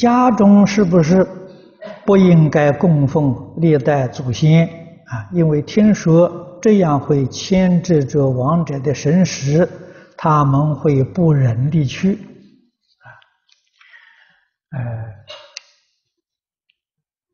[0.00, 1.28] 家中是不是
[2.06, 4.66] 不应该供奉历代祖先
[5.04, 5.28] 啊？
[5.30, 9.68] 因为听说这样会牵制着亡者的神识，
[10.16, 12.14] 他们会不忍离去
[13.02, 13.06] 啊。
[14.70, 14.80] 呃，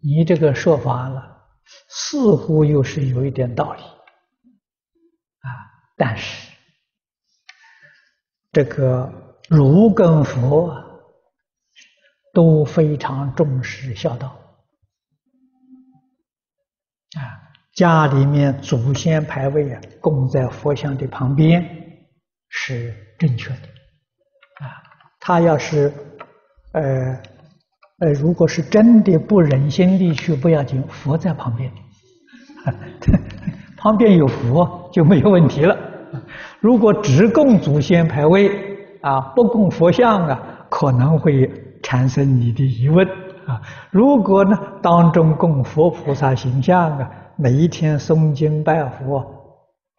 [0.03, 1.23] 你这个说法了，
[1.89, 5.49] 似乎又是有一点道理啊，
[5.97, 6.51] 但是
[8.51, 9.09] 这个
[9.49, 10.83] 如根佛。
[12.37, 14.29] 都非常重视孝道
[17.17, 17.25] 啊！
[17.75, 21.67] 家里面祖先牌位啊，供在佛像的旁边
[22.51, 23.57] 是正确的
[24.61, 24.69] 啊。
[25.19, 25.91] 他要是
[26.73, 26.83] 呃
[28.01, 31.73] 呃，如果是真的不忍心离去，不要紧，佛在旁边，
[33.79, 35.75] 旁边有佛就没有问题了。
[36.61, 38.51] 如果只供祖先牌位
[39.01, 41.63] 啊，不供佛像啊，可能会。
[41.87, 43.07] 产生你的疑问
[43.47, 43.63] 啊？
[43.93, 49.25] 如果呢，当中供佛菩萨形象啊，每一天诵经拜佛，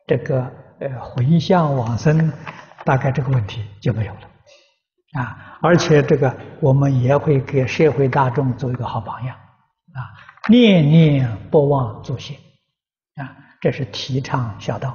[0.05, 2.29] 这个呃回向往生，
[2.83, 4.19] 大概这个问题就没有了
[5.13, 5.57] 啊。
[5.61, 9.33] 而且这个我们也会给社会大众做一个好榜样
[9.93, 10.11] 啊，
[10.49, 12.35] 念念不忘祖先
[13.15, 14.93] 啊，这是提倡孝道。